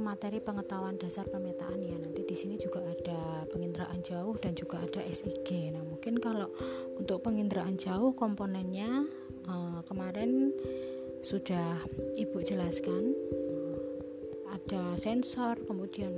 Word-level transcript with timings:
Materi 0.00 0.40
pengetahuan 0.40 0.96
dasar 0.96 1.28
pemetaan 1.28 1.78
ya. 1.84 1.96
Nanti 2.00 2.24
di 2.24 2.36
sini 2.36 2.56
juga 2.56 2.80
ada 2.82 3.44
penginderaan 3.52 4.00
jauh 4.00 4.34
dan 4.40 4.56
juga 4.56 4.80
ada 4.80 5.04
SIG. 5.06 5.70
Nah, 5.76 5.84
mungkin 5.84 6.18
kalau 6.18 6.48
untuk 6.96 7.20
penginderaan 7.22 7.76
jauh 7.76 8.16
komponennya 8.16 9.06
uh, 9.46 9.80
kemarin 9.84 10.50
sudah 11.20 11.84
Ibu 12.16 12.40
jelaskan 12.40 13.12
ada 14.50 14.96
sensor, 14.96 15.60
kemudian 15.68 16.10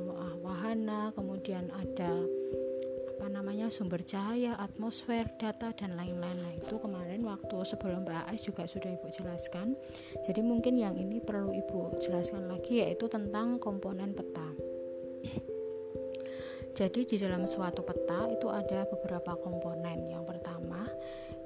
wahana, 0.42 1.12
kemudian 1.12 1.68
ada 1.74 2.10
namanya 3.42 3.74
sumber 3.74 4.06
cahaya, 4.06 4.54
atmosfer, 4.54 5.26
data 5.34 5.74
dan 5.74 5.98
lain-lain. 5.98 6.46
Nah, 6.46 6.54
itu 6.54 6.78
kemarin 6.78 7.26
waktu 7.26 7.66
sebelum 7.66 8.06
Mbak 8.06 8.30
Ais 8.30 8.46
juga 8.46 8.70
sudah 8.70 8.86
Ibu 8.86 9.10
jelaskan. 9.10 9.74
Jadi 10.22 10.46
mungkin 10.46 10.78
yang 10.78 10.94
ini 10.94 11.18
perlu 11.18 11.50
Ibu 11.50 11.98
jelaskan 11.98 12.46
lagi 12.46 12.86
yaitu 12.86 13.10
tentang 13.10 13.58
komponen 13.58 14.14
peta. 14.14 14.46
Jadi 16.78 17.02
di 17.02 17.18
dalam 17.18 17.42
suatu 17.50 17.82
peta 17.82 18.30
itu 18.30 18.46
ada 18.46 18.86
beberapa 18.86 19.34
komponen. 19.34 20.06
Yang 20.06 20.22
pertama 20.22 20.86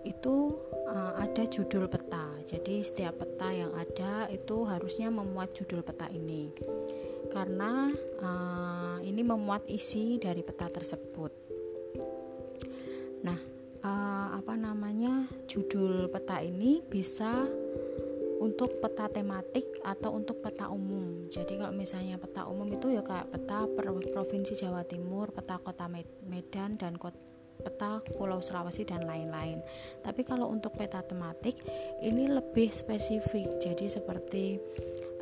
itu 0.04 0.52
uh, 0.92 1.16
ada 1.16 1.48
judul 1.48 1.88
peta. 1.88 2.28
Jadi 2.44 2.84
setiap 2.84 3.24
peta 3.24 3.56
yang 3.56 3.72
ada 3.72 4.28
itu 4.28 4.68
harusnya 4.68 5.08
memuat 5.08 5.56
judul 5.56 5.80
peta 5.80 6.12
ini. 6.12 6.52
Karena 7.32 7.88
uh, 8.20 9.00
ini 9.00 9.24
memuat 9.24 9.64
isi 9.72 10.20
dari 10.20 10.44
peta 10.44 10.68
tersebut. 10.68 11.45
Judul 15.56 16.12
peta 16.12 16.44
ini 16.44 16.84
bisa 16.84 17.48
untuk 18.44 18.76
peta 18.84 19.08
tematik 19.08 19.80
atau 19.80 20.12
untuk 20.12 20.44
peta 20.44 20.68
umum. 20.68 21.24
Jadi 21.32 21.56
kalau 21.56 21.72
misalnya 21.72 22.20
peta 22.20 22.44
umum 22.44 22.68
itu 22.68 22.92
ya 22.92 23.00
kayak 23.00 23.32
peta 23.32 23.64
provinsi 24.12 24.52
Jawa 24.52 24.84
Timur, 24.84 25.32
peta 25.32 25.56
kota 25.56 25.88
Medan 26.28 26.76
dan 26.76 27.00
kota 27.00 27.16
peta 27.56 28.04
Pulau 28.20 28.44
Sulawesi 28.44 28.84
dan 28.84 29.08
lain-lain. 29.08 29.64
Tapi 30.04 30.22
kalau 30.28 30.52
untuk 30.52 30.76
peta 30.76 31.00
tematik 31.00 31.56
ini 32.04 32.28
lebih 32.28 32.68
spesifik. 32.68 33.56
Jadi 33.56 33.88
seperti 33.88 34.60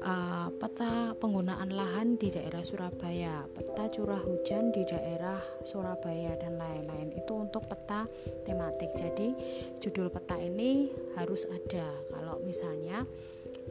uh, 0.05 0.49
peta 0.61 1.17
penggunaan 1.17 1.73
lahan 1.73 2.21
di 2.21 2.29
daerah 2.29 2.61
Surabaya, 2.61 3.49
peta 3.51 3.89
curah 3.89 4.21
hujan 4.21 4.71
di 4.71 4.85
daerah 4.85 5.41
Surabaya 5.65 6.37
dan 6.37 6.61
lain-lain. 6.61 7.17
Itu 7.17 7.41
untuk 7.41 7.67
peta 7.67 8.05
tematik. 8.45 8.93
Jadi 8.95 9.35
judul 9.81 10.13
peta 10.13 10.37
ini 10.37 10.93
harus 11.17 11.49
ada. 11.49 11.89
Kalau 12.13 12.39
misalnya 12.45 13.03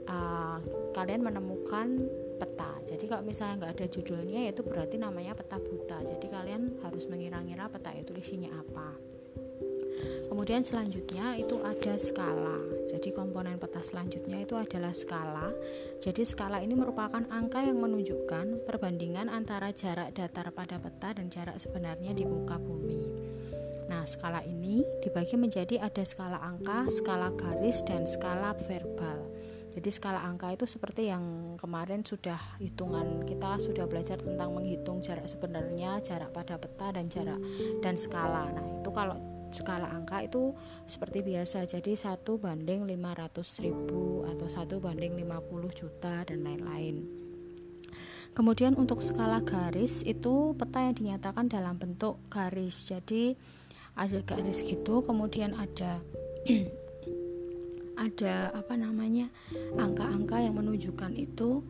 uh, 0.10 0.58
kalian 0.92 1.22
menemukan 1.22 2.10
peta. 2.42 2.82
Jadi 2.84 3.06
kalau 3.08 3.24
misalnya 3.24 3.64
nggak 3.64 3.74
ada 3.80 3.88
judulnya, 3.88 4.42
itu 4.50 4.62
berarti 4.66 5.00
namanya 5.00 5.38
peta 5.38 5.62
buta. 5.62 6.04
Jadi 6.04 6.26
kalian 6.28 6.82
harus 6.84 7.08
mengira-ngira 7.08 7.70
peta 7.72 7.94
itu 7.96 8.12
isinya 8.18 8.52
apa. 8.60 9.13
Kemudian 10.28 10.66
selanjutnya 10.66 11.38
itu 11.38 11.62
ada 11.62 11.94
skala. 12.00 12.58
Jadi 12.90 13.14
komponen 13.14 13.62
peta 13.62 13.80
selanjutnya 13.80 14.44
itu 14.44 14.58
adalah 14.58 14.92
skala. 14.92 15.50
Jadi 16.04 16.26
skala 16.26 16.60
ini 16.60 16.76
merupakan 16.76 17.24
angka 17.30 17.64
yang 17.64 17.80
menunjukkan 17.80 18.68
perbandingan 18.68 19.32
antara 19.32 19.72
jarak 19.72 20.12
datar 20.12 20.52
pada 20.52 20.80
peta 20.82 21.16
dan 21.16 21.30
jarak 21.32 21.56
sebenarnya 21.62 22.12
di 22.12 22.28
muka 22.28 22.60
bumi. 22.60 23.02
Nah, 23.88 24.08
skala 24.08 24.42
ini 24.48 24.82
dibagi 25.04 25.36
menjadi 25.36 25.84
ada 25.84 26.04
skala 26.08 26.40
angka, 26.40 26.88
skala 26.90 27.30
garis, 27.36 27.84
dan 27.84 28.08
skala 28.08 28.56
verbal. 28.66 29.32
Jadi 29.74 29.90
skala 29.90 30.22
angka 30.22 30.54
itu 30.54 30.70
seperti 30.70 31.10
yang 31.10 31.58
kemarin 31.58 32.06
sudah 32.06 32.38
hitungan 32.62 33.26
kita 33.26 33.58
sudah 33.58 33.90
belajar 33.90 34.22
tentang 34.22 34.54
menghitung 34.54 35.02
jarak 35.02 35.26
sebenarnya, 35.26 35.98
jarak 36.06 36.30
pada 36.30 36.62
peta 36.62 36.94
dan 36.94 37.10
jarak 37.10 37.42
dan 37.82 37.98
skala. 37.98 38.54
Nah, 38.54 38.66
itu 38.86 38.90
kalau 38.94 39.18
skala 39.54 39.88
angka 39.88 40.26
itu 40.26 40.52
seperti 40.84 41.22
biasa. 41.22 41.70
Jadi 41.70 41.94
satu 41.96 42.42
banding 42.42 42.84
500 42.90 43.64
ribu 43.64 44.28
atau 44.28 44.50
satu 44.50 44.82
banding 44.82 45.16
50 45.16 45.80
juta 45.80 46.26
dan 46.26 46.44
lain-lain. 46.44 47.06
Kemudian 48.34 48.74
untuk 48.74 49.06
skala 49.06 49.46
garis 49.46 50.02
itu 50.02 50.58
peta 50.58 50.82
yang 50.82 50.98
dinyatakan 50.98 51.48
dalam 51.54 51.78
bentuk 51.78 52.18
garis. 52.34 52.90
Jadi 52.90 53.38
ada 53.94 54.26
garis 54.26 54.66
gitu 54.66 55.06
kemudian 55.06 55.54
ada 55.54 56.02
ada 58.06 58.50
apa 58.58 58.74
namanya 58.74 59.30
angka-angka 59.78 60.42
yang 60.42 60.58
menunjukkan 60.58 61.14
itu 61.14 61.62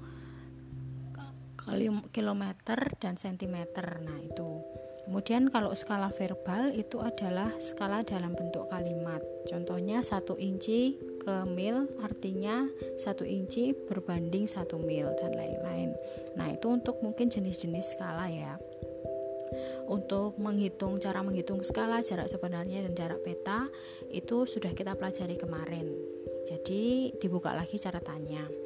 kilometer 2.11 2.79
dan 2.99 3.15
sentimeter. 3.15 3.99
Nah 4.03 4.19
itu 4.19 4.63
Kemudian 5.03 5.51
kalau 5.51 5.75
skala 5.75 6.07
verbal 6.15 6.71
itu 6.71 7.03
adalah 7.03 7.51
skala 7.59 8.07
dalam 8.07 8.31
bentuk 8.31 8.71
kalimat. 8.71 9.19
Contohnya 9.43 9.99
satu 9.99 10.39
inci 10.39 10.95
ke 11.19 11.43
mil 11.43 11.91
artinya 11.99 12.63
satu 12.95 13.27
inci 13.27 13.75
berbanding 13.75 14.47
satu 14.47 14.79
mil 14.79 15.11
dan 15.19 15.35
lain-lain. 15.35 15.91
Nah 16.39 16.55
itu 16.55 16.71
untuk 16.71 17.03
mungkin 17.03 17.27
jenis-jenis 17.27 17.99
skala 17.99 18.31
ya. 18.31 18.55
Untuk 19.91 20.39
menghitung 20.39 20.97
cara 21.03 21.19
menghitung 21.19 21.59
skala 21.61 21.99
jarak 21.99 22.31
sebenarnya 22.31 22.87
dan 22.87 22.95
jarak 22.95 23.19
peta 23.27 23.67
itu 24.07 24.47
sudah 24.47 24.71
kita 24.71 24.95
pelajari 24.95 25.35
kemarin. 25.35 25.91
Jadi 26.47 27.11
dibuka 27.19 27.51
lagi 27.51 27.75
catatannya. 27.75 28.62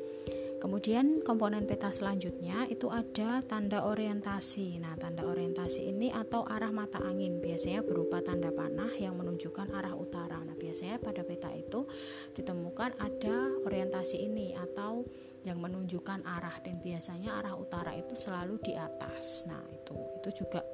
Kemudian 0.58 1.22
komponen 1.22 1.70
peta 1.70 1.94
selanjutnya 1.94 2.66
itu 2.66 2.90
ada 2.90 3.46
tanda 3.46 3.86
orientasi. 3.86 4.82
Nah, 4.82 4.98
tanda 4.98 5.22
orientasi 5.22 5.86
ini 5.94 6.10
atau 6.10 6.50
arah 6.50 6.74
mata 6.74 6.98
angin 6.98 7.38
biasanya 7.38 7.86
berupa 7.86 8.26
tanda 8.26 8.50
panah 8.50 8.90
yang 8.98 9.14
menunjukkan 9.22 9.70
arah 9.70 9.94
utara. 9.94 10.42
Nah, 10.42 10.58
biasanya 10.58 10.98
pada 10.98 11.22
peta 11.22 11.54
itu 11.54 11.86
ditemukan 12.34 12.98
ada 12.98 13.38
orientasi 13.70 14.26
ini 14.26 14.58
atau 14.58 15.06
yang 15.46 15.62
menunjukkan 15.62 16.26
arah 16.26 16.58
dan 16.66 16.82
biasanya 16.82 17.38
arah 17.38 17.54
utara 17.54 17.94
itu 17.94 18.18
selalu 18.18 18.58
di 18.66 18.74
atas. 18.74 19.46
Nah, 19.46 19.62
itu 19.70 19.94
itu 20.20 20.44
juga 20.44 20.66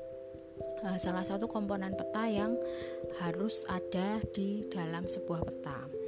uh, 0.87 0.97
salah 0.97 1.27
satu 1.27 1.51
komponen 1.51 1.93
peta 1.93 2.23
yang 2.25 2.55
harus 3.19 3.67
ada 3.67 4.23
di 4.31 4.63
dalam 4.71 5.05
sebuah 5.05 5.43
peta. 5.43 6.02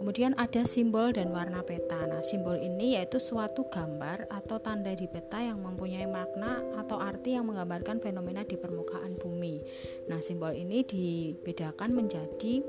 Kemudian 0.00 0.32
ada 0.40 0.64
simbol 0.64 1.12
dan 1.12 1.28
warna 1.28 1.60
peta. 1.60 2.08
Nah, 2.08 2.24
simbol 2.24 2.56
ini 2.56 2.96
yaitu 2.96 3.20
suatu 3.20 3.68
gambar 3.68 4.32
atau 4.32 4.56
tanda 4.56 4.96
di 4.96 5.04
peta 5.04 5.44
yang 5.44 5.60
mempunyai 5.60 6.08
makna 6.08 6.56
atau 6.80 6.96
arti 6.96 7.36
yang 7.36 7.44
menggambarkan 7.44 8.00
fenomena 8.00 8.40
di 8.40 8.56
permukaan 8.56 9.20
bumi. 9.20 9.60
Nah, 10.08 10.24
simbol 10.24 10.56
ini 10.56 10.88
dibedakan 10.88 11.92
menjadi 11.92 12.64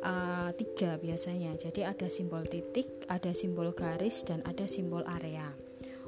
uh, 0.00 0.48
tiga 0.56 0.96
biasanya. 0.96 1.60
Jadi 1.60 1.84
ada 1.84 2.08
simbol 2.08 2.48
titik, 2.48 3.04
ada 3.04 3.36
simbol 3.36 3.76
garis, 3.76 4.24
dan 4.24 4.40
ada 4.48 4.64
simbol 4.64 5.04
area. 5.04 5.52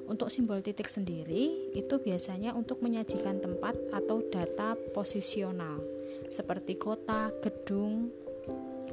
Untuk 0.08 0.32
simbol 0.32 0.64
titik 0.64 0.88
sendiri 0.88 1.76
itu 1.76 2.00
biasanya 2.00 2.56
untuk 2.56 2.80
menyajikan 2.80 3.44
tempat 3.44 3.76
atau 3.92 4.24
data 4.32 4.72
posisional 4.96 5.84
seperti 6.32 6.80
kota, 6.80 7.28
gedung, 7.44 8.08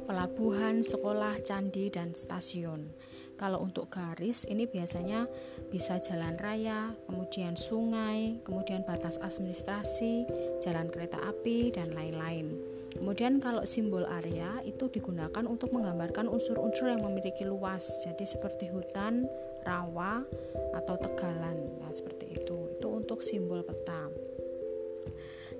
pelabuhan, 0.06 0.86
sekolah, 0.86 1.42
candi, 1.42 1.90
dan 1.90 2.14
stasiun. 2.14 2.88
Kalau 3.36 3.60
untuk 3.60 3.92
garis 3.92 4.48
ini 4.48 4.64
biasanya 4.64 5.28
bisa 5.68 6.00
jalan 6.00 6.40
raya, 6.40 6.96
kemudian 7.04 7.52
sungai, 7.52 8.40
kemudian 8.48 8.80
batas 8.88 9.20
administrasi, 9.20 10.24
jalan 10.64 10.88
kereta 10.88 11.20
api, 11.20 11.68
dan 11.68 11.92
lain-lain. 11.92 12.56
Kemudian 12.96 13.44
kalau 13.44 13.68
simbol 13.68 14.08
area 14.08 14.64
itu 14.64 14.88
digunakan 14.88 15.44
untuk 15.44 15.68
menggambarkan 15.76 16.32
unsur-unsur 16.32 16.88
yang 16.88 17.04
memiliki 17.04 17.44
luas, 17.44 17.84
jadi 18.08 18.24
seperti 18.24 18.72
hutan, 18.72 19.28
rawa, 19.68 20.24
atau 20.72 20.96
tegalan. 20.96 21.76
Nah, 21.84 21.92
seperti 21.92 22.40
itu. 22.40 22.72
Itu 22.80 22.88
untuk 22.88 23.20
simbol 23.20 23.60
peta. 23.68 24.08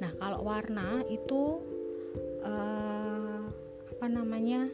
Nah, 0.00 0.12
kalau 0.17 0.49
warna 0.49 1.05
itu 1.12 1.61
uh, 2.41 3.16
apa 3.97 4.13
namanya 4.13 4.69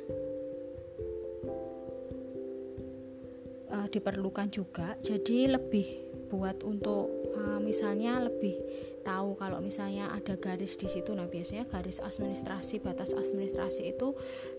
uh, 3.70 3.86
diperlukan 3.86 4.50
juga. 4.50 4.98
Jadi 4.98 5.46
lebih 5.46 5.86
buat 6.26 6.66
untuk 6.66 7.06
uh, 7.38 7.62
misalnya 7.62 8.18
lebih 8.24 8.58
tahu 9.06 9.34
kalau 9.38 9.58
misalnya 9.62 10.10
ada 10.10 10.34
garis 10.34 10.74
di 10.74 10.90
situ. 10.90 11.14
Nah 11.14 11.30
biasanya 11.30 11.70
garis 11.70 12.02
administrasi 12.02 12.82
batas 12.82 13.14
administrasi 13.14 13.94
itu 13.94 14.14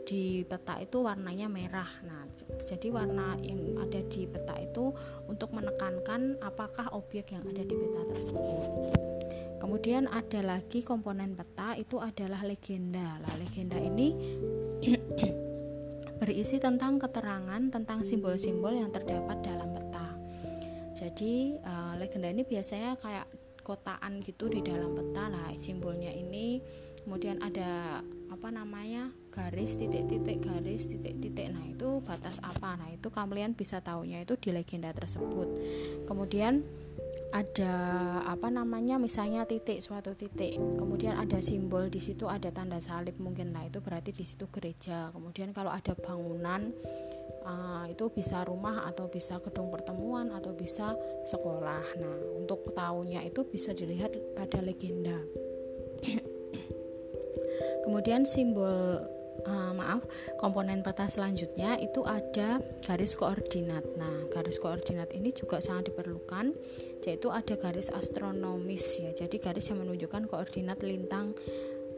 di 0.07 0.48
peta 0.48 0.80
itu 0.80 1.04
warnanya 1.04 1.51
merah. 1.51 1.89
Nah 2.07 2.24
jadi 2.63 2.88
warna 2.88 3.36
yang 3.44 3.83
ada 3.83 4.00
di 4.07 4.24
peta 4.24 4.56
itu 4.63 4.95
untuk 5.27 5.51
menekankan 5.51 6.39
apakah 6.39 6.88
objek 6.95 7.36
yang 7.36 7.44
ada 7.48 7.68
di 7.68 7.75
peta 7.75 8.01
tersebut. 8.15 9.04
Kemudian 9.63 10.12
ada 10.12 10.44
lagi 10.44 10.83
komponen 10.83 11.39
peta 11.39 11.80
itu 11.80 11.95
adalah 11.95 12.44
legenda. 12.44 13.15
Lah 13.24 13.33
legenda 13.39 13.80
ini 13.80 14.12
berisi 16.23 16.55
tentang 16.55 17.03
keterangan 17.03 17.59
tentang 17.67 18.07
simbol-simbol 18.07 18.71
yang 18.71 18.95
terdapat 18.95 19.43
dalam 19.43 19.75
peta. 19.75 20.07
jadi 20.95 21.59
uh, 21.67 21.93
legenda 21.99 22.31
ini 22.31 22.47
biasanya 22.47 22.95
kayak 22.95 23.27
kotaan 23.59 24.23
gitu 24.23 24.47
di 24.47 24.63
dalam 24.63 24.95
peta. 24.95 25.27
Lah 25.27 25.51
simbolnya 25.59 26.15
ini 26.15 26.63
kemudian 27.03 27.43
ada 27.43 27.99
apa 28.31 28.47
namanya 28.55 29.11
garis 29.35 29.75
titik-titik 29.75 30.39
garis 30.39 30.87
titik-titik. 30.87 31.51
Nah 31.51 31.67
itu 31.67 31.99
batas 32.07 32.39
apa? 32.39 32.79
Nah 32.79 32.87
itu 32.87 33.11
kalian 33.11 33.51
bisa 33.51 33.83
tahunya 33.83 34.23
itu 34.23 34.39
di 34.39 34.55
legenda 34.55 34.95
tersebut. 34.95 35.51
Kemudian 36.07 36.63
ada 37.33 37.74
apa 38.30 38.53
namanya 38.53 39.01
misalnya 39.01 39.50
titik 39.50 39.81
suatu 39.81 40.13
titik. 40.13 40.53
Kemudian 40.53 41.18
ada 41.18 41.41
simbol 41.41 41.89
di 41.89 41.97
situ 41.97 42.30
ada 42.30 42.53
tanda 42.53 42.77
salib 42.77 43.18
mungkin. 43.18 43.57
Lah 43.57 43.65
itu 43.65 43.81
berarti 43.81 44.13
di 44.13 44.21
situ 44.21 44.45
gereja. 44.53 45.09
Kemudian 45.09 45.50
kalau 45.50 45.74
ada 45.74 45.97
bangunan 45.97 46.69
uh, 47.41 47.89
itu 47.89 48.13
bisa 48.13 48.45
rumah 48.45 48.85
atau 48.85 49.09
bisa 49.09 49.41
gedung 49.41 49.74
pertemuan 49.74 50.30
atau 50.30 50.53
bisa 50.53 50.94
sekolah. 51.25 51.97
Nah 51.97 52.15
untuk 52.38 52.69
tahunya 52.69 53.25
itu 53.25 53.41
bisa 53.50 53.74
dilihat 53.74 54.13
pada 54.38 54.62
legenda. 54.62 55.18
Kemudian 57.83 58.29
simbol 58.29 59.01
uh, 59.45 59.71
maaf 59.74 60.01
komponen 60.38 60.81
peta 60.81 61.06
selanjutnya 61.07 61.77
itu 61.81 62.01
ada 62.03 62.59
garis 62.85 63.13
koordinat. 63.13 63.83
Nah 63.95 64.27
garis 64.31 64.57
koordinat 64.57 65.12
ini 65.15 65.31
juga 65.31 65.62
sangat 65.62 65.94
diperlukan 65.94 66.56
yaitu 67.06 67.27
ada 67.30 67.56
garis 67.56 67.91
astronomis 67.91 69.00
ya. 69.00 69.12
Jadi 69.13 69.38
garis 69.38 69.69
yang 69.69 69.85
menunjukkan 69.85 70.27
koordinat 70.27 70.81
lintang 70.81 71.38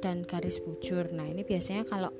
dan 0.03 0.21
garis 0.27 0.59
bujur. 0.59 1.09
Nah 1.09 1.25
ini 1.25 1.41
biasanya 1.41 1.87
kalau 1.87 2.11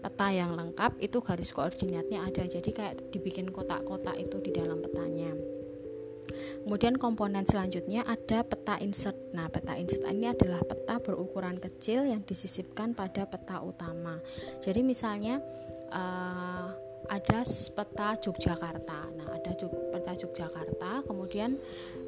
peta 0.00 0.28
yang 0.28 0.52
lengkap 0.56 1.00
itu 1.00 1.18
garis 1.24 1.50
koordinatnya 1.50 2.24
ada. 2.24 2.44
Jadi 2.46 2.70
kayak 2.70 3.10
dibikin 3.10 3.50
kotak-kotak 3.50 4.16
itu 4.16 4.40
di 4.40 4.52
dalam 4.54 4.80
petanya 4.80 5.33
Kemudian 6.64 6.96
komponen 6.96 7.44
selanjutnya 7.44 8.08
ada 8.08 8.40
peta 8.40 8.80
insert. 8.80 9.14
Nah, 9.36 9.52
peta 9.52 9.76
insert 9.76 10.08
ini 10.08 10.32
adalah 10.32 10.64
peta 10.64 10.96
berukuran 10.96 11.60
kecil 11.60 12.08
yang 12.08 12.24
disisipkan 12.24 12.96
pada 12.96 13.28
peta 13.28 13.60
utama. 13.60 14.16
Jadi 14.64 14.80
misalnya 14.80 15.44
uh, 15.92 16.72
ada 17.08 17.44
peta 17.46 18.08
Yogyakarta. 18.20 19.00
Nah, 19.16 19.28
ada 19.36 19.52
peta 19.92 20.12
Yogyakarta, 20.16 21.04
kemudian 21.04 21.60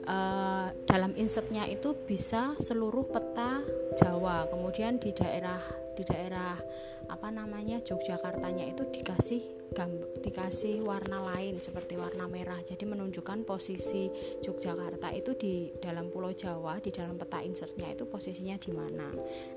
uh, 0.09 0.73
dalam 0.89 1.13
insertnya 1.17 1.69
itu 1.69 1.93
bisa 2.07 2.57
seluruh 2.57 3.09
peta 3.09 3.61
Jawa. 3.97 4.49
Kemudian 4.49 4.97
di 5.01 5.13
daerah 5.13 5.61
di 5.97 6.05
daerah 6.05 6.61
apa 7.09 7.33
namanya 7.33 7.81
Yogyakartanya 7.81 8.69
itu 8.69 8.85
dikasih 8.93 9.43
gambar, 9.73 10.21
dikasih 10.21 10.83
warna 10.83 11.23
lain 11.35 11.57
seperti 11.63 11.97
warna 11.97 12.29
merah. 12.29 12.61
Jadi 12.61 12.85
menunjukkan 12.85 13.47
posisi 13.49 14.11
Yogyakarta 14.45 15.13
itu 15.15 15.33
di 15.39 15.73
dalam 15.81 16.13
Pulau 16.13 16.35
Jawa, 16.37 16.83
di 16.83 16.93
dalam 16.93 17.17
peta 17.17 17.41
insertnya 17.41 17.93
itu 17.95 18.05
posisinya 18.05 18.57
di 18.61 18.71
mana. 18.75 19.09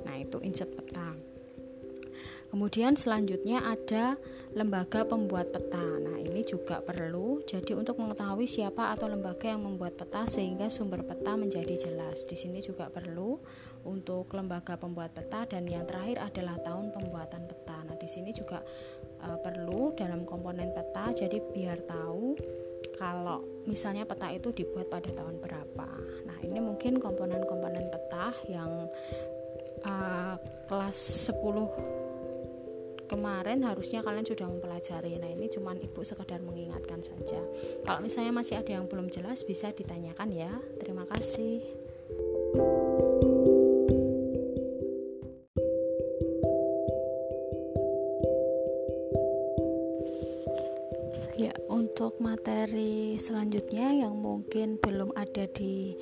Nah, 0.06 0.16
itu 0.16 0.40
insert 0.46 0.72
peta. 0.72 1.39
Kemudian 2.50 2.98
selanjutnya 2.98 3.62
ada 3.62 4.18
lembaga 4.58 5.06
pembuat 5.06 5.54
peta. 5.54 6.02
Nah, 6.02 6.18
ini 6.18 6.42
juga 6.42 6.82
perlu. 6.82 7.46
Jadi 7.46 7.78
untuk 7.78 8.02
mengetahui 8.02 8.50
siapa 8.50 8.90
atau 8.98 9.06
lembaga 9.06 9.46
yang 9.54 9.62
membuat 9.62 9.94
peta 10.02 10.26
sehingga 10.26 10.66
sumber 10.74 11.06
peta 11.06 11.38
menjadi 11.38 11.78
jelas. 11.78 12.26
Di 12.26 12.34
sini 12.34 12.58
juga 12.58 12.90
perlu 12.90 13.38
untuk 13.86 14.34
lembaga 14.34 14.76
pembuat 14.82 15.14
peta 15.14 15.46
dan 15.46 15.70
yang 15.70 15.86
terakhir 15.86 16.26
adalah 16.26 16.58
tahun 16.66 16.90
pembuatan 16.90 17.46
peta. 17.46 17.78
Nah, 17.86 17.96
di 18.02 18.10
sini 18.10 18.34
juga 18.34 18.66
uh, 19.22 19.38
perlu 19.38 19.94
dalam 19.94 20.26
komponen 20.26 20.74
peta 20.74 21.14
jadi 21.14 21.38
biar 21.54 21.86
tahu 21.86 22.34
kalau 22.98 23.64
misalnya 23.70 24.04
peta 24.04 24.28
itu 24.34 24.50
dibuat 24.52 24.90
pada 24.90 25.14
tahun 25.14 25.38
berapa. 25.38 25.90
Nah, 26.26 26.38
ini 26.42 26.58
mungkin 26.58 26.98
komponen-komponen 26.98 27.94
peta 27.94 28.34
yang 28.50 28.90
uh, 29.86 30.36
kelas 30.66 31.30
10 31.32 32.09
kemarin 33.10 33.66
harusnya 33.66 34.06
kalian 34.06 34.24
sudah 34.24 34.46
mempelajari. 34.46 35.18
Nah 35.18 35.34
ini 35.34 35.50
cuman 35.50 35.82
ibu 35.82 36.06
sekedar 36.06 36.40
mengingatkan 36.46 37.02
saja. 37.02 37.42
Kalau 37.82 38.00
misalnya 38.00 38.30
masih 38.30 38.62
ada 38.62 38.78
yang 38.78 38.86
belum 38.86 39.10
jelas 39.10 39.42
bisa 39.42 39.74
ditanyakan 39.74 40.30
ya. 40.30 40.54
Terima 40.78 41.10
kasih. 41.10 41.66
Ya, 51.40 51.56
untuk 51.72 52.20
materi 52.20 53.16
selanjutnya 53.16 53.96
yang 53.96 54.20
mungkin 54.20 54.76
belum 54.76 55.16
ada 55.16 55.48
di 55.48 55.96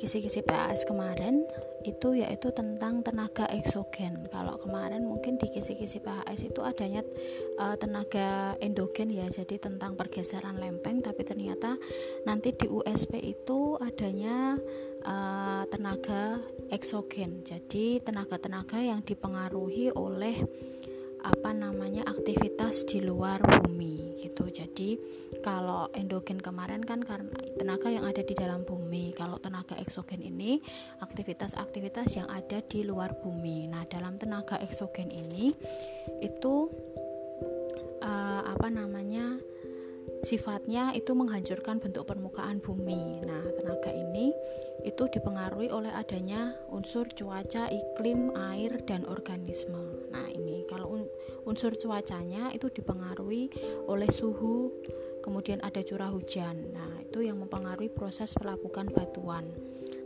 kisi-kisi 0.00 0.40
PAS 0.40 0.88
kemarin 0.88 1.44
itu 1.84 2.16
yaitu 2.16 2.48
tentang 2.56 3.04
tenaga 3.04 3.44
eksogen. 3.52 4.24
Kalau 4.32 4.56
kemarin 4.56 5.04
mungkin 5.04 5.36
di 5.36 5.52
kisi-kisi 5.52 6.00
PHS 6.00 6.48
itu 6.48 6.64
adanya 6.64 7.04
uh, 7.60 7.76
tenaga 7.76 8.56
endogen 8.64 9.12
ya, 9.12 9.28
jadi 9.28 9.60
tentang 9.60 10.00
pergeseran 10.00 10.56
lempeng. 10.56 11.04
Tapi 11.04 11.20
ternyata 11.20 11.76
nanti 12.24 12.56
di 12.56 12.64
USP 12.64 13.20
itu 13.20 13.76
adanya 13.76 14.56
uh, 15.04 15.68
tenaga 15.68 16.40
eksogen. 16.72 17.44
Jadi 17.44 18.00
tenaga-tenaga 18.00 18.80
yang 18.80 19.04
dipengaruhi 19.04 19.92
oleh 19.92 20.40
apa 21.20 21.50
namanya 21.52 22.04
aktivitas 22.08 22.88
di 22.88 23.04
luar 23.04 23.40
bumi 23.42 24.16
gitu. 24.20 24.48
Jadi 24.48 24.96
kalau 25.44 25.88
endogen 25.92 26.40
kemarin 26.40 26.84
kan 26.84 27.00
karena 27.04 27.32
tenaga 27.56 27.88
yang 27.92 28.04
ada 28.08 28.20
di 28.24 28.34
dalam 28.36 28.64
bumi. 28.64 29.12
Kalau 29.16 29.36
tenaga 29.40 29.76
eksogen 29.80 30.20
ini 30.24 30.60
aktivitas-aktivitas 31.04 32.16
yang 32.16 32.28
ada 32.28 32.60
di 32.64 32.84
luar 32.84 33.16
bumi. 33.20 33.68
Nah 33.68 33.84
dalam 33.88 34.16
tenaga 34.16 34.56
eksogen 34.60 35.12
ini 35.12 35.52
itu 36.20 36.68
uh, 38.04 38.42
apa 38.44 38.68
namanya 38.68 39.40
sifatnya 40.20 40.92
itu 40.92 41.16
menghancurkan 41.16 41.80
bentuk 41.80 42.04
permukaan 42.04 42.60
bumi. 42.60 43.24
Nah, 43.24 43.39
itu 44.90 45.06
dipengaruhi 45.06 45.70
oleh 45.70 45.94
adanya 45.94 46.58
unsur 46.74 47.06
cuaca, 47.14 47.70
iklim, 47.70 48.34
air, 48.34 48.82
dan 48.82 49.06
organisme. 49.06 50.10
Nah, 50.10 50.26
ini 50.34 50.66
kalau 50.66 51.06
unsur 51.46 51.78
cuacanya 51.78 52.50
itu 52.50 52.66
dipengaruhi 52.66 53.54
oleh 53.86 54.10
suhu, 54.10 54.74
kemudian 55.22 55.62
ada 55.62 55.78
curah 55.86 56.10
hujan. 56.10 56.74
Nah, 56.74 57.06
itu 57.06 57.22
yang 57.22 57.38
mempengaruhi 57.38 57.88
proses 57.88 58.34
pelapukan 58.34 58.90
batuan. 58.90 59.46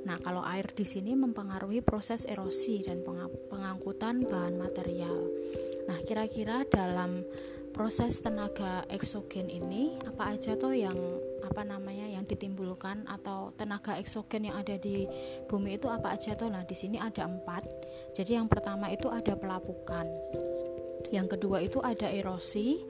Nah, 0.05 0.21
kalau 0.21 0.45
air 0.45 0.69
di 0.77 0.85
sini 0.85 1.17
mempengaruhi 1.17 1.81
proses 1.81 2.29
erosi 2.29 2.85
dan 2.85 3.01
pengangkutan 3.49 4.21
bahan 4.21 4.61
material. 4.61 5.17
Nah, 5.89 5.97
kira-kira 6.05 6.69
dalam 6.69 7.25
proses 7.73 8.21
tenaga 8.21 8.85
eksogen 8.93 9.49
ini 9.49 9.97
apa 10.05 10.37
aja 10.37 10.55
tuh 10.55 10.77
yang 10.77 10.95
apa 11.55 11.63
namanya 11.63 12.11
yang 12.11 12.27
ditimbulkan 12.27 13.07
atau 13.07 13.55
tenaga 13.55 13.95
eksogen 13.95 14.51
yang 14.51 14.59
ada 14.59 14.75
di 14.75 15.07
bumi 15.47 15.79
itu 15.79 15.87
apa 15.87 16.19
aja 16.19 16.35
tuh 16.35 16.51
nah 16.51 16.67
di 16.67 16.75
sini 16.75 16.99
ada 16.99 17.31
empat. 17.31 17.63
Jadi 18.19 18.35
yang 18.35 18.51
pertama 18.51 18.91
itu 18.91 19.07
ada 19.07 19.39
pelapukan. 19.39 20.03
Yang 21.15 21.39
kedua 21.39 21.63
itu 21.63 21.79
ada 21.79 22.11
erosi. 22.11 22.83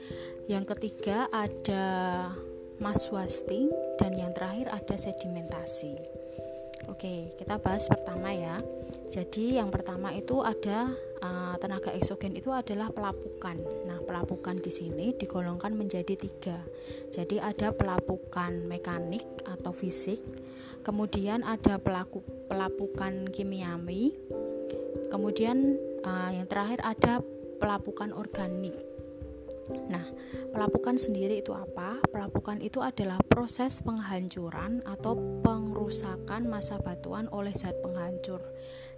Yang 0.49 0.73
ketiga 0.73 1.28
ada 1.28 1.85
mass 2.80 3.12
wasting 3.12 3.68
dan 4.00 4.16
yang 4.16 4.33
terakhir 4.33 4.73
ada 4.73 4.97
sedimentasi. 4.97 6.00
Oke, 6.88 7.37
kita 7.37 7.61
bahas 7.61 7.85
pertama 7.85 8.33
ya. 8.33 8.64
Jadi 9.12 9.61
yang 9.61 9.68
pertama 9.68 10.16
itu 10.16 10.40
ada 10.40 10.88
uh, 11.25 11.54
tenaga 11.57 11.90
eksogen 11.97 12.37
itu 12.37 12.52
adalah 12.52 12.93
pelapukan. 12.93 13.57
Nah, 13.88 13.99
pelapukan 14.04 14.61
di 14.61 14.69
sini 14.69 15.16
digolongkan 15.16 15.73
menjadi 15.73 16.14
tiga. 16.14 16.61
Jadi 17.09 17.40
ada 17.40 17.73
pelapukan 17.73 18.69
mekanik 18.69 19.25
atau 19.49 19.73
fisik, 19.73 20.21
kemudian 20.85 21.40
ada 21.40 21.81
pelaku 21.81 22.21
pelapukan 22.52 23.25
kimiawi, 23.33 24.12
kemudian 25.09 25.81
uh, 26.04 26.31
yang 26.31 26.45
terakhir 26.45 26.85
ada 26.85 27.25
pelapukan 27.57 28.12
organik. 28.12 28.76
Nah, 29.88 30.04
pelapukan 30.52 31.00
sendiri 31.00 31.40
itu 31.40 31.57
apa? 31.57 31.97
Pelapukan 32.12 32.61
itu 32.61 32.85
adalah 32.85 33.16
proses 33.25 33.81
penghancuran 33.81 34.85
atau 34.85 35.16
pengrusakan 35.40 36.45
masa 36.45 36.76
batuan 36.76 37.33
oleh 37.33 37.57
zat 37.57 37.73
penghancur. 37.81 38.45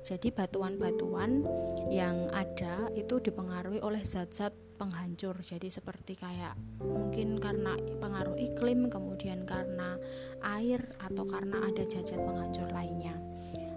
Jadi 0.07 0.31
batuan-batuan 0.31 1.43
yang 1.91 2.31
ada 2.31 2.87
itu 2.95 3.19
dipengaruhi 3.19 3.83
oleh 3.83 4.07
zat-zat 4.07 4.55
penghancur. 4.79 5.35
Jadi 5.43 5.67
seperti 5.67 6.15
kayak 6.15 6.55
mungkin 6.79 7.43
karena 7.43 7.75
pengaruh 7.99 8.39
iklim, 8.39 8.87
kemudian 8.87 9.43
karena 9.43 9.99
air 10.47 10.79
atau 11.03 11.27
karena 11.27 11.59
ada 11.67 11.83
zat-zat 11.91 12.23
penghancur 12.23 12.71
lainnya. 12.71 13.19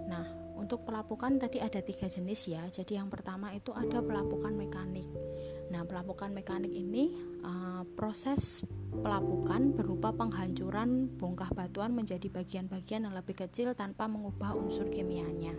Nah, 0.06 0.22
untuk 0.54 0.86
pelapukan 0.86 1.34
tadi 1.34 1.58
ada 1.58 1.82
tiga 1.82 2.06
jenis 2.06 2.46
ya. 2.46 2.62
Jadi 2.70 2.94
yang 2.94 3.10
pertama 3.10 3.50
itu 3.50 3.74
ada 3.74 3.98
pelapukan 3.98 4.54
mekanik. 4.54 5.10
Nah, 5.74 5.82
pelapukan 5.82 6.30
mekanik 6.30 6.70
ini 6.70 7.10
uh, 7.42 7.82
proses 7.98 8.62
pelapukan 9.02 9.74
berupa 9.74 10.14
penghancuran 10.14 11.10
bongkah 11.18 11.50
batuan 11.50 11.90
menjadi 11.90 12.30
bagian-bagian 12.30 13.10
yang 13.10 13.14
lebih 13.18 13.34
kecil 13.34 13.74
tanpa 13.74 14.06
mengubah 14.06 14.54
unsur 14.54 14.86
kimianya. 14.94 15.58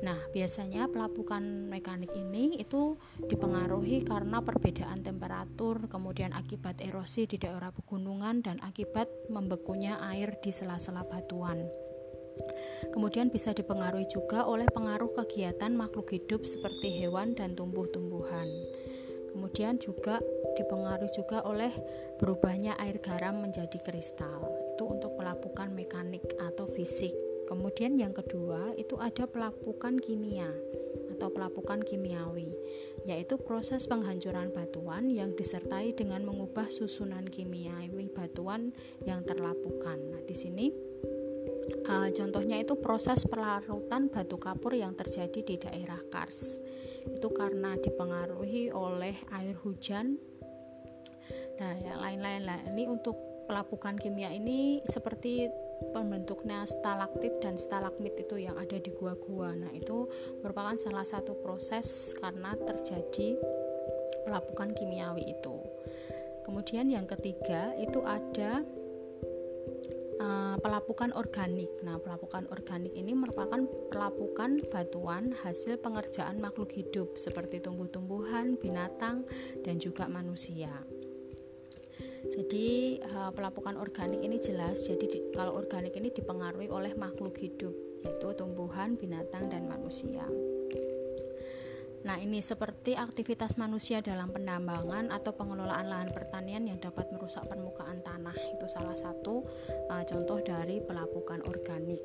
Nah, 0.00 0.16
biasanya 0.32 0.88
pelapukan 0.88 1.68
mekanik 1.68 2.08
ini 2.16 2.56
itu 2.56 2.96
dipengaruhi 3.20 4.00
karena 4.00 4.40
perbedaan 4.40 5.04
temperatur, 5.04 5.92
kemudian 5.92 6.32
akibat 6.32 6.80
erosi 6.80 7.28
di 7.28 7.36
daerah 7.36 7.68
pegunungan 7.68 8.40
dan 8.40 8.56
akibat 8.64 9.12
membekunya 9.28 10.00
air 10.08 10.40
di 10.40 10.56
sela-sela 10.56 11.04
batuan. 11.04 11.68
Kemudian 12.96 13.28
bisa 13.28 13.52
dipengaruhi 13.52 14.08
juga 14.08 14.48
oleh 14.48 14.64
pengaruh 14.72 15.12
kegiatan 15.12 15.76
makhluk 15.76 16.08
hidup 16.16 16.48
seperti 16.48 17.04
hewan 17.04 17.36
dan 17.36 17.52
tumbuh-tumbuhan. 17.52 18.48
Kemudian 19.30 19.76
juga 19.76 20.18
dipengaruhi 20.56 21.12
juga 21.12 21.44
oleh 21.44 21.70
berubahnya 22.16 22.80
air 22.80 22.98
garam 22.98 23.44
menjadi 23.44 23.78
kristal. 23.84 24.48
Itu 24.74 24.90
untuk 24.90 25.14
pelapukan 25.20 25.70
mekanik 25.70 26.24
atau 26.40 26.64
fisik. 26.64 27.29
Kemudian 27.50 27.98
yang 27.98 28.14
kedua 28.14 28.78
itu 28.78 28.94
ada 29.02 29.26
pelapukan 29.26 29.98
kimia 29.98 30.46
atau 31.18 31.34
pelapukan 31.34 31.82
kimiawi, 31.82 32.54
yaitu 33.10 33.34
proses 33.42 33.90
penghancuran 33.90 34.54
batuan 34.54 35.10
yang 35.10 35.34
disertai 35.34 35.90
dengan 35.92 36.22
mengubah 36.22 36.70
susunan 36.70 37.26
kimiawi 37.26 38.06
batuan 38.14 38.70
yang 39.02 39.26
terlapukan. 39.26 39.98
Nah, 39.98 40.22
di 40.22 40.32
sini 40.38 40.70
uh, 41.90 42.08
contohnya 42.14 42.62
itu 42.62 42.78
proses 42.78 43.26
pelarutan 43.26 44.06
batu 44.06 44.38
kapur 44.38 44.78
yang 44.78 44.94
terjadi 44.94 45.40
di 45.42 45.58
daerah 45.58 45.98
Kars. 46.06 46.62
Itu 47.02 47.34
karena 47.34 47.74
dipengaruhi 47.82 48.70
oleh 48.70 49.18
air 49.34 49.58
hujan. 49.58 50.22
Nah, 51.58 51.74
yang 51.82 51.98
lain-lain 51.98 52.42
lah. 52.46 52.62
Ini 52.70 52.88
untuk 52.88 53.44
pelapukan 53.50 53.98
kimia 53.98 54.30
ini 54.30 54.80
seperti 54.86 55.50
pembentuknya 55.90 56.62
stalaktit 56.68 57.40
dan 57.40 57.56
stalagmit 57.56 58.14
itu 58.20 58.36
yang 58.36 58.56
ada 58.60 58.76
di 58.76 58.92
gua-gua. 58.92 59.56
Nah, 59.56 59.72
itu 59.72 60.06
merupakan 60.44 60.76
salah 60.76 61.04
satu 61.04 61.36
proses 61.40 62.12
karena 62.20 62.54
terjadi 62.54 63.36
pelapukan 64.24 64.76
kimiawi 64.76 65.32
itu. 65.32 65.56
Kemudian 66.44 66.92
yang 66.92 67.06
ketiga 67.08 67.72
itu 67.76 68.00
ada 68.04 68.64
uh, 70.20 70.56
pelapukan 70.60 71.10
organik. 71.16 71.70
Nah, 71.82 71.96
pelapukan 71.98 72.44
organik 72.52 72.92
ini 72.92 73.16
merupakan 73.16 73.64
pelapukan 73.88 74.60
batuan 74.68 75.32
hasil 75.32 75.80
pengerjaan 75.80 76.38
makhluk 76.38 76.70
hidup 76.76 77.16
seperti 77.16 77.58
tumbuh-tumbuhan, 77.64 78.60
binatang, 78.60 79.24
dan 79.64 79.80
juga 79.80 80.06
manusia. 80.06 80.70
Jadi 82.28 83.00
uh, 83.00 83.32
pelapukan 83.32 83.80
organik 83.80 84.20
ini 84.20 84.36
jelas. 84.36 84.84
Jadi 84.84 85.06
di, 85.08 85.18
kalau 85.32 85.56
organik 85.56 85.96
ini 85.96 86.12
dipengaruhi 86.12 86.68
oleh 86.68 86.92
makhluk 86.92 87.40
hidup, 87.40 87.72
yaitu 88.04 88.28
tumbuhan, 88.36 89.00
binatang, 89.00 89.48
dan 89.48 89.64
manusia. 89.64 90.28
Nah, 92.00 92.16
ini 92.16 92.40
seperti 92.40 92.96
aktivitas 92.96 93.60
manusia 93.60 94.00
dalam 94.00 94.32
penambangan 94.32 95.12
atau 95.12 95.36
pengelolaan 95.36 95.88
lahan 95.88 96.10
pertanian 96.12 96.64
yang 96.64 96.80
dapat 96.80 97.08
merusak 97.12 97.44
permukaan 97.48 98.00
tanah. 98.00 98.36
Itu 98.56 98.68
salah 98.68 98.96
satu 98.96 99.44
uh, 99.88 100.04
contoh 100.04 100.40
dari 100.44 100.80
pelapukan 100.80 101.40
organik. 101.48 102.00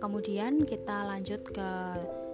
Kemudian 0.00 0.68
kita 0.68 1.08
lanjut 1.08 1.40
ke 1.48 1.70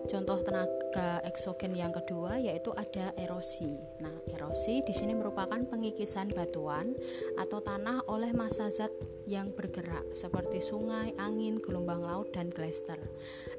Contoh 0.08 0.40
tenaga 0.40 0.79
eksogen 1.22 1.76
yang 1.76 1.94
kedua 1.94 2.40
yaitu 2.40 2.74
ada 2.74 3.14
erosi. 3.14 3.78
Nah, 4.02 4.14
erosi 4.30 4.82
di 4.82 4.90
sini 4.90 5.14
merupakan 5.14 5.58
pengikisan 5.62 6.32
batuan 6.34 6.96
atau 7.38 7.62
tanah 7.62 8.06
oleh 8.10 8.34
massa 8.34 8.66
zat 8.72 8.90
yang 9.28 9.54
bergerak 9.54 10.16
seperti 10.16 10.58
sungai, 10.58 11.14
angin, 11.20 11.62
gelombang 11.62 12.02
laut 12.02 12.34
dan 12.34 12.50
glester. 12.50 12.98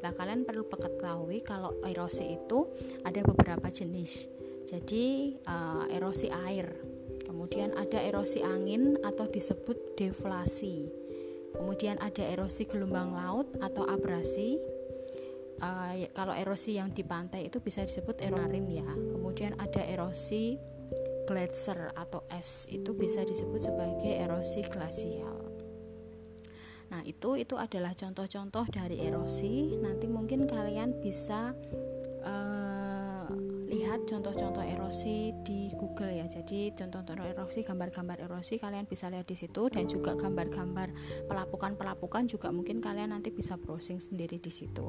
Nah, 0.03 0.11
kalian 0.11 0.43
perlu 0.43 0.67
ketahui 0.67 1.39
kalau 1.45 1.77
erosi 1.85 2.35
itu 2.35 2.67
ada 3.07 3.21
beberapa 3.23 3.71
jenis. 3.71 4.27
Jadi, 4.67 5.35
uh, 5.47 5.87
erosi 5.91 6.31
air. 6.31 6.71
Kemudian 7.27 7.75
ada 7.75 7.99
erosi 7.99 8.43
angin 8.43 8.99
atau 9.03 9.27
disebut 9.27 9.95
deflasi. 9.99 10.87
Kemudian 11.51 11.99
ada 11.99 12.23
erosi 12.23 12.63
gelombang 12.63 13.11
laut 13.11 13.47
atau 13.59 13.83
abrasi 13.83 14.55
uh, 15.61 15.93
kalau 16.11 16.33
erosi 16.35 16.75
yang 16.75 16.91
di 16.91 17.05
pantai 17.05 17.47
itu 17.47 17.61
bisa 17.61 17.85
disebut 17.85 18.19
eromarin 18.19 18.67
ya. 18.67 18.85
Kemudian 18.85 19.55
ada 19.61 19.85
erosi 19.85 20.57
glacier 21.29 21.93
atau 21.95 22.25
es 22.33 22.67
itu 22.67 22.91
bisa 22.97 23.23
disebut 23.23 23.61
sebagai 23.71 24.11
erosi 24.11 24.65
glasial. 24.67 25.37
Nah 26.91 27.01
itu 27.07 27.39
itu 27.39 27.55
adalah 27.55 27.95
contoh-contoh 27.95 28.67
dari 28.67 28.99
erosi. 28.99 29.79
Nanti 29.79 30.11
mungkin 30.11 30.43
kalian 30.43 30.99
bisa 30.99 31.55
lihat 33.91 34.07
contoh-contoh 34.07 34.63
erosi 34.63 35.35
di 35.43 35.67
Google 35.75 36.15
ya. 36.15 36.23
Jadi 36.23 36.71
contoh-contoh 36.71 37.27
erosi, 37.27 37.59
gambar-gambar 37.67 38.23
erosi 38.23 38.55
kalian 38.55 38.87
bisa 38.87 39.11
lihat 39.11 39.27
di 39.27 39.35
situ 39.35 39.67
dan 39.67 39.83
juga 39.83 40.15
gambar-gambar 40.15 40.95
pelapukan-pelapukan 41.27 42.23
juga 42.23 42.55
mungkin 42.55 42.79
kalian 42.79 43.11
nanti 43.11 43.35
bisa 43.35 43.59
browsing 43.59 43.99
sendiri 43.99 44.39
di 44.39 44.47
situ. 44.47 44.87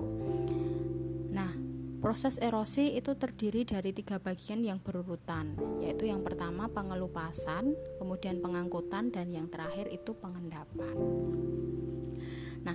Nah, 1.35 1.51
proses 1.99 2.39
erosi 2.39 2.95
itu 2.95 3.19
terdiri 3.19 3.67
dari 3.67 3.91
tiga 3.91 4.23
bagian 4.23 4.63
yang 4.63 4.79
berurutan, 4.79 5.59
yaitu 5.83 6.07
yang 6.07 6.23
pertama 6.23 6.71
pengelupasan, 6.71 7.75
kemudian 7.99 8.39
pengangkutan, 8.39 9.11
dan 9.11 9.35
yang 9.35 9.51
terakhir 9.51 9.91
itu 9.91 10.15
pengendapan. 10.15 10.95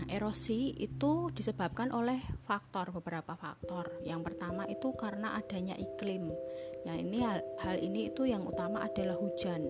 Nah, 0.08 0.16
erosi 0.16 0.72
itu 0.80 1.28
disebabkan 1.36 1.92
oleh 1.92 2.16
faktor 2.48 2.96
beberapa 2.96 3.36
faktor. 3.36 3.92
Yang 4.08 4.32
pertama 4.32 4.64
itu 4.64 4.96
karena 4.96 5.36
adanya 5.36 5.76
iklim. 5.76 6.32
Ya, 6.88 6.96
ini 6.96 7.20
hal, 7.20 7.44
hal 7.60 7.76
ini 7.76 8.08
itu 8.08 8.24
yang 8.24 8.48
utama 8.48 8.88
adalah 8.88 9.20
hujan. 9.20 9.68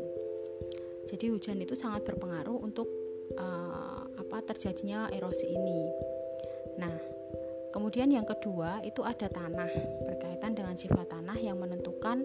Jadi 1.10 1.34
hujan 1.34 1.58
itu 1.58 1.74
sangat 1.74 2.06
berpengaruh 2.06 2.54
untuk 2.54 2.86
uh, 3.34 4.06
apa 4.14 4.46
terjadinya 4.54 5.10
erosi 5.10 5.50
ini. 5.50 5.90
Nah, 6.78 6.94
kemudian 7.74 8.14
yang 8.14 8.30
kedua 8.30 8.86
itu 8.86 9.02
ada 9.02 9.26
tanah 9.34 9.74
berkaitan 10.06 10.54
dengan 10.54 10.78
sifat 10.78 11.18
tanah 11.18 11.42
yang 11.42 11.58
menentukan 11.58 12.22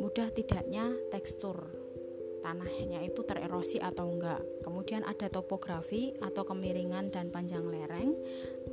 mudah 0.00 0.32
tidaknya 0.32 0.96
tekstur 1.12 1.68
tanahnya 2.40 3.04
itu 3.04 3.22
tererosi 3.22 3.78
atau 3.78 4.08
enggak. 4.10 4.40
Kemudian 4.64 5.04
ada 5.04 5.28
topografi 5.28 6.16
atau 6.18 6.42
kemiringan 6.48 7.12
dan 7.12 7.28
panjang 7.28 7.64
lereng. 7.68 8.16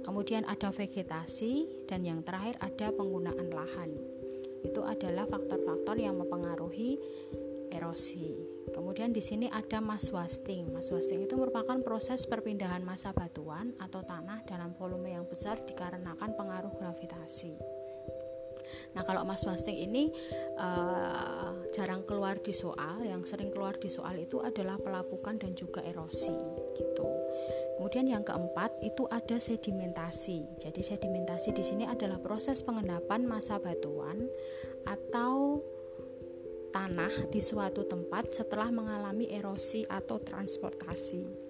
Kemudian 0.01 0.47
ada 0.47 0.71
vegetasi 0.71 1.85
dan 1.85 2.07
yang 2.07 2.23
terakhir 2.23 2.57
ada 2.63 2.89
penggunaan 2.95 3.51
lahan. 3.51 3.91
Itu 4.65 4.83
adalah 4.83 5.29
faktor-faktor 5.29 5.99
yang 5.99 6.17
mempengaruhi 6.17 6.97
erosi. 7.69 8.35
Kemudian 8.71 9.11
di 9.11 9.23
sini 9.23 9.47
ada 9.51 9.79
mass 9.83 10.09
wasting. 10.11 10.71
Mass 10.71 10.91
wasting 10.91 11.23
itu 11.23 11.35
merupakan 11.35 11.79
proses 11.83 12.25
perpindahan 12.25 12.83
massa 12.83 13.11
batuan 13.11 13.75
atau 13.79 14.03
tanah 14.03 14.43
dalam 14.47 14.75
volume 14.75 15.15
yang 15.15 15.27
besar 15.27 15.59
dikarenakan 15.63 16.35
pengaruh 16.35 16.73
gravitasi. 16.75 17.76
Nah, 18.95 19.03
kalau 19.05 19.23
Mas 19.27 19.43
Wasting 19.43 19.77
ini 19.77 20.09
uh, 20.57 21.67
jarang 21.71 22.03
keluar 22.03 22.39
di 22.41 22.51
soal, 22.55 23.03
yang 23.05 23.23
sering 23.23 23.53
keluar 23.53 23.77
di 23.77 23.89
soal 23.91 24.17
itu 24.17 24.39
adalah 24.41 24.79
pelapukan 24.79 25.37
dan 25.37 25.53
juga 25.53 25.83
erosi 25.83 26.35
gitu. 26.75 27.07
Kemudian 27.77 28.09
yang 28.09 28.25
keempat 28.25 28.73
itu 28.81 29.05
ada 29.07 29.37
sedimentasi. 29.37 30.57
Jadi 30.57 30.81
sedimentasi 30.81 31.53
di 31.53 31.63
sini 31.63 31.83
adalah 31.85 32.17
proses 32.17 32.65
pengendapan 32.65 33.23
massa 33.23 33.61
batuan 33.61 34.25
atau 34.89 35.61
tanah 36.73 37.29
di 37.29 37.39
suatu 37.39 37.85
tempat 37.85 38.33
setelah 38.33 38.73
mengalami 38.73 39.29
erosi 39.29 39.85
atau 39.85 40.17
transportasi. 40.17 41.46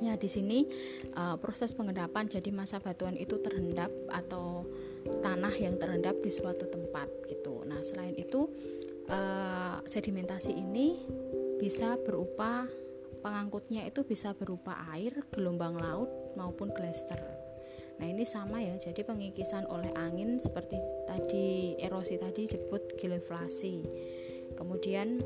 Ya, 0.00 0.16
di 0.16 0.32
sini 0.32 0.64
uh, 1.12 1.36
proses 1.36 1.76
pengendapan 1.76 2.24
jadi 2.24 2.48
masa 2.48 2.80
batuan 2.80 3.20
itu 3.20 3.36
terendap 3.36 3.92
atau 4.08 4.64
tanah 5.20 5.52
yang 5.60 5.76
terendap 5.76 6.16
di 6.24 6.32
suatu 6.32 6.64
tempat 6.68 7.08
gitu. 7.28 7.60
Nah, 7.68 7.84
selain 7.84 8.16
itu 8.16 8.48
uh, 9.12 9.84
sedimentasi 9.84 10.56
ini 10.56 11.04
bisa 11.60 12.00
berupa 12.00 12.64
pengangkutnya 13.20 13.84
itu 13.84 14.00
bisa 14.00 14.32
berupa 14.32 14.80
air, 14.96 15.12
gelombang 15.28 15.76
laut 15.76 16.08
maupun 16.32 16.72
glester. 16.72 17.20
Nah, 18.00 18.08
ini 18.08 18.24
sama 18.24 18.64
ya. 18.64 18.72
Jadi 18.80 19.04
pengikisan 19.04 19.68
oleh 19.68 19.92
angin 19.92 20.40
seperti 20.40 20.80
tadi 21.04 21.76
erosi 21.76 22.16
tadi 22.16 22.48
disebut 22.48 22.96
geleflasi. 22.96 23.84
Kemudian 24.56 25.20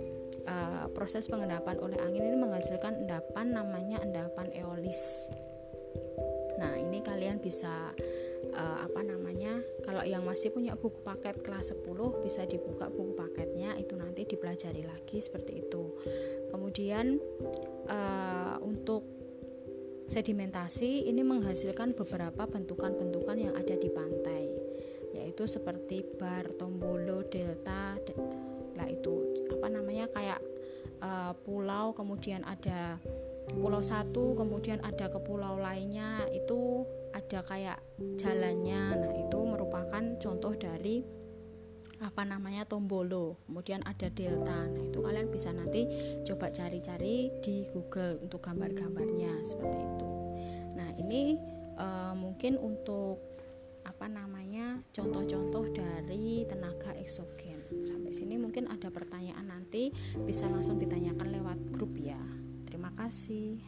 uh, 0.49 0.87
proses 0.93 1.29
pengendapan 1.29 1.77
oleh 1.81 1.99
angin 2.01 2.25
ini 2.25 2.37
menghasilkan 2.39 3.05
endapan 3.05 3.53
namanya 3.53 4.01
endapan 4.01 4.49
eolis. 4.53 5.29
Nah, 6.61 6.79
ini 6.79 7.03
kalian 7.03 7.43
bisa 7.43 7.91
uh, 8.55 8.79
apa 8.85 9.01
namanya? 9.03 9.25
kalau 9.85 10.01
yang 10.01 10.25
masih 10.25 10.49
punya 10.49 10.73
buku 10.75 11.05
paket 11.05 11.45
kelas 11.45 11.77
10 11.77 12.25
bisa 12.25 12.49
dibuka 12.49 12.89
buku 12.89 13.13
paketnya 13.13 13.77
itu 13.77 13.93
nanti 13.95 14.25
dipelajari 14.25 14.81
lagi 14.89 15.21
seperti 15.21 15.61
itu 15.61 15.93
kemudian 16.49 17.21
uh, 17.93 18.57
untuk 18.65 19.05
sedimentasi 20.09 21.05
ini 21.09 21.21
menghasilkan 21.21 21.93
beberapa 21.93 22.49
bentukan-bentukan 22.49 23.37
yang 23.37 23.55
ada 23.55 23.77
di 23.77 23.93
pantai 23.93 24.45
yaitu 25.15 25.47
seperti 25.47 26.03
bar, 26.19 26.49
tombolo, 26.57 27.23
delta 27.29 28.01
lah 28.75 28.87
itu 28.91 29.47
apa 29.55 29.67
namanya 29.71 30.07
kayak 30.11 30.41
uh, 31.03 31.33
pulau 31.47 31.95
kemudian 31.95 32.43
ada 32.43 32.99
pulau 33.55 33.85
satu 33.85 34.35
kemudian 34.35 34.81
ada 34.83 35.07
ke 35.13 35.19
pulau 35.21 35.61
lainnya 35.61 36.25
itu 36.33 36.89
ada 37.15 37.41
kayak 37.47 37.79
jalannya. 38.19 38.99
Nah 38.99 39.13
itu 39.15 39.39
merupakan 39.47 40.03
contoh 40.19 40.53
dari 40.59 41.07
apa 42.03 42.27
namanya 42.27 42.67
tombolo. 42.67 43.39
Kemudian 43.47 43.87
ada 43.87 44.11
delta. 44.11 44.67
Nah 44.67 44.83
itu 44.83 44.99
kalian 44.99 45.31
bisa 45.31 45.55
nanti 45.55 45.87
coba 46.27 46.51
cari-cari 46.51 47.31
di 47.41 47.65
Google 47.71 48.19
untuk 48.21 48.43
gambar-gambarnya 48.43 49.47
seperti 49.47 49.79
itu. 49.79 50.11
Nah 50.75 50.91
ini 50.99 51.39
uh, 51.79 52.13
mungkin 52.19 52.59
untuk 52.59 53.23
apa 53.87 54.11
namanya 54.11 54.81
contoh-contoh 54.91 55.71
dari 55.71 56.43
tenaga 56.49 56.97
eksogen 56.99 57.54
Sampai 57.85 58.13
sini 58.13 58.37
mungkin 58.37 58.69
ada 58.69 58.91
pertanyaan 58.91 59.49
nanti 59.49 59.93
bisa 60.25 60.49
langsung 60.51 60.77
ditanyakan 60.77 61.29
lewat 61.31 61.59
grup 61.73 61.95
ya. 61.97 62.21
Terima 62.69 62.91
kasih. 62.97 63.61